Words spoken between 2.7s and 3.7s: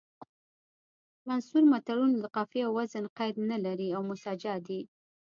وزن قید نه